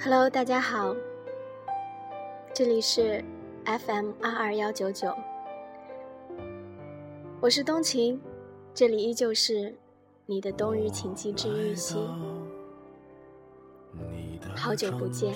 [0.00, 0.94] Hello，大家好，
[2.54, 3.24] 这里是
[3.64, 5.12] FM 二二幺九九，
[7.40, 8.20] 我是冬晴，
[8.72, 9.74] 这里依旧是
[10.24, 11.96] 你的冬日情记治愈系，
[14.54, 15.34] 好久不见。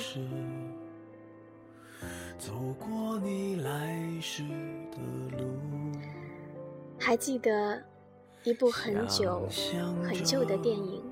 [7.01, 7.83] 还记得
[8.45, 9.49] 一部很久
[10.05, 11.03] 很旧的电影。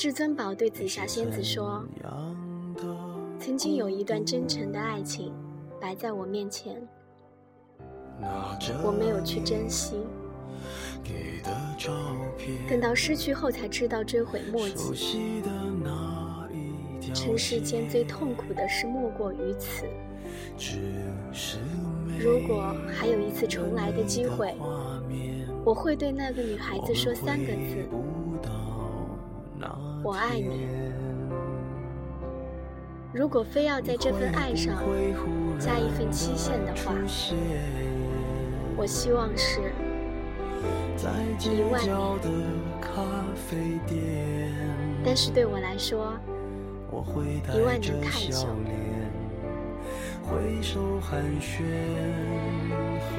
[0.00, 1.84] 至尊宝对紫霞仙子说
[3.38, 5.30] ：“曾经有一段真诚的爱情
[5.78, 6.80] 摆在我面前，
[8.82, 9.96] 我没有去珍惜，
[12.66, 15.34] 等到失去后才知道追悔莫及。
[17.12, 19.84] 尘世间最痛苦的事莫过于此。
[22.18, 24.54] 如果还有一次重来的机会。”
[25.62, 27.86] 我会对那个女孩子说三个字
[30.02, 30.68] ：“我爱你。”
[33.12, 34.76] 如果非要在这份爱上
[35.58, 36.94] 加一份期限的话，
[38.76, 39.72] 我希望是
[41.40, 41.92] 一万年。
[45.04, 46.16] 但是对我来说，
[47.52, 48.46] 一万年太久。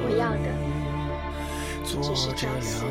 [0.04, 0.48] 我要的。
[1.84, 2.86] 只是朝夕。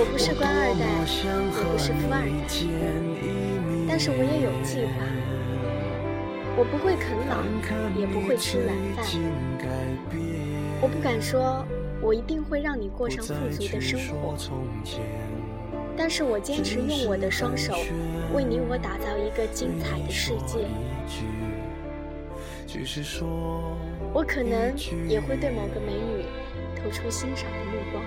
[0.00, 0.88] 我不是官二代，也
[1.52, 2.56] 不是富二代，
[3.86, 5.04] 但是我也有计划。
[6.56, 7.44] 我不会啃老，
[8.00, 9.04] 也不会吃软饭。
[10.80, 11.66] 我不敢说，
[12.00, 14.34] 我一定会让你过上富足的生活。
[15.98, 17.74] 但是我坚持用我的双手，
[18.32, 20.66] 为你我打造一个精彩的世界。
[24.12, 24.76] 我可能
[25.08, 26.24] 也会对某个美女
[26.76, 28.02] 投出欣赏的目光，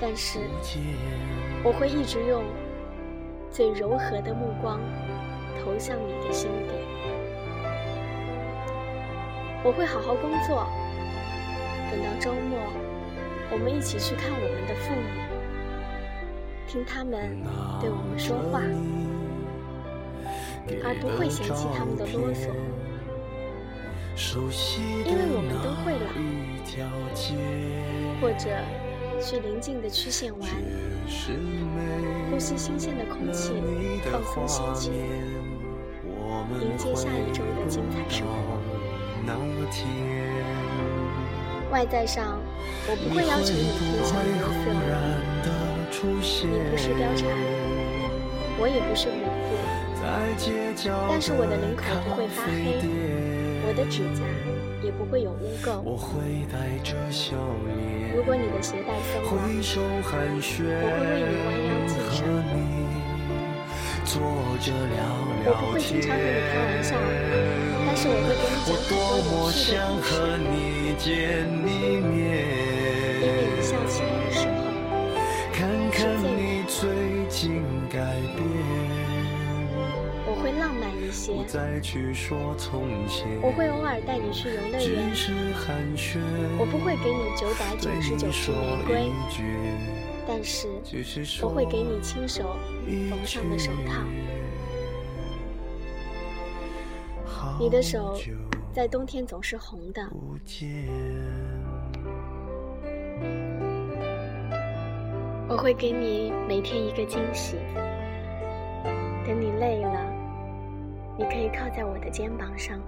[0.00, 0.38] 但是
[1.64, 2.44] 我会一直用
[3.50, 4.80] 最柔和的目光
[5.58, 6.74] 投向你的心底。
[9.62, 10.66] 我会好好工作，
[11.90, 12.58] 等到周末，
[13.50, 15.02] 我们一起去看我们的父母，
[16.66, 17.42] 听他们
[17.80, 18.62] 对我们说话，
[20.82, 22.50] 而不会嫌弃他们的啰嗦。
[25.06, 26.12] 因为我们都会老，
[28.20, 28.44] 或者
[29.18, 30.46] 去邻近的区县玩，
[32.30, 33.54] 呼吸新鲜的空气，
[34.12, 34.92] 放松心情，
[36.60, 38.60] 迎接下一周的精彩生活。
[41.70, 42.38] 外在上，
[42.88, 44.52] 我不会要求你天香颜色，
[46.44, 47.24] 你不是貂蝉，
[48.58, 49.56] 我也不是吕布，
[51.08, 52.99] 但是我的领口不会发黑。
[53.80, 54.20] 我的指甲
[54.84, 55.80] 也不会有污垢。
[58.14, 62.28] 如果你的鞋带松了，我会为你弯腰系上。
[65.46, 66.92] 我不会经常和你开玩笑，
[67.86, 70.28] 但是我会给你讲很多有趣的故事。
[73.22, 74.60] 因为你笑起来的时候，
[76.68, 76.84] 世
[77.30, 77.48] 界
[77.90, 77.96] 改
[78.36, 78.59] 变。
[83.42, 85.10] 我会偶尔带你去游乐园，
[86.56, 89.10] 我不会给你九百九十九束玫瑰，
[90.26, 90.68] 但是
[91.42, 92.56] 我会给你亲手
[93.08, 94.04] 缝上的手套。
[97.58, 98.16] 你的手
[98.72, 100.08] 在冬天总是红的，
[105.48, 107.56] 我会给你每天一个惊喜，
[109.26, 109.79] 等你累了。
[111.20, 112.80] 你可以靠在我的肩膀上，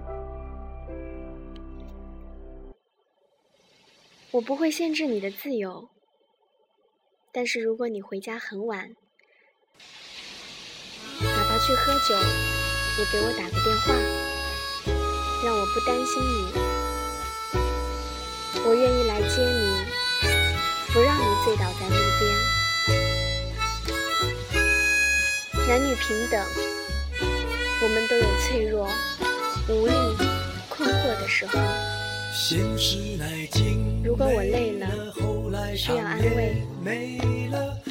[4.31, 5.87] 我不会限制你的自由。
[7.31, 8.95] 但是如果你回家很晚，
[11.21, 12.15] 哪怕去喝酒，
[12.97, 13.93] 也给我打个电话，
[15.45, 16.53] 让我不担心你。
[18.65, 19.85] 我愿意来接你，
[20.91, 22.21] 不让你醉倒在路边。
[25.67, 26.72] 男女平等。
[27.83, 28.87] 我们都有脆弱、
[29.67, 29.91] 无力、
[30.69, 31.59] 困惑的时候。
[34.01, 34.87] 如果我累了，
[35.75, 36.63] 需要安慰，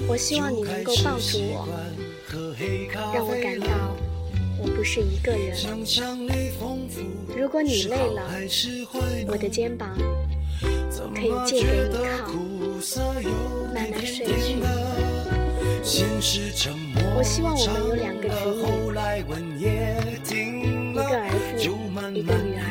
[0.09, 1.69] 我希望你能够抱住我，
[3.12, 3.67] 让我感到
[4.59, 5.55] 我不是一个人。
[7.37, 8.23] 如果你累了，
[9.29, 9.94] 我的肩膀
[11.15, 12.33] 可以借给你靠，
[13.75, 14.56] 慢慢睡去。
[17.15, 18.62] 我希望我们有两个子女，
[21.62, 22.62] 一个女儿。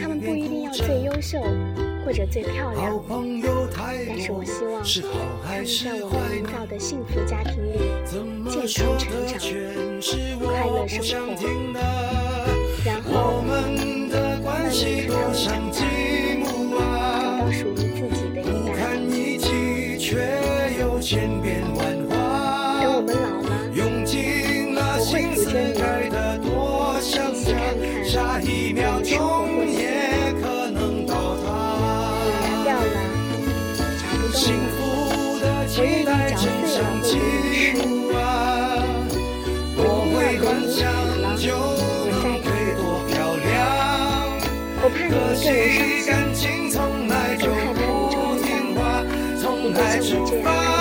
[0.00, 1.38] 他们不一定要最优秀
[2.04, 3.00] 或者最漂亮，
[4.08, 4.82] 但是我希望
[5.44, 8.96] 他们在我们营造的幸福家庭里健康成
[9.26, 9.38] 长，
[10.40, 11.38] 快乐生活，
[12.84, 14.44] 然后慢慢的看
[15.08, 15.76] 到长大，
[16.42, 16.48] 找
[16.80, 18.44] 到属于自己的依
[18.74, 18.80] 然。
[21.14, 21.83] 等
[35.74, 37.18] 期待真相积
[37.82, 38.78] 木啊
[39.74, 39.82] 不
[40.14, 40.86] 会幻想
[41.36, 41.50] 就
[42.08, 44.38] 能够多漂亮
[45.10, 49.02] 可惜感情从来就不听话
[49.42, 50.73] 从来就不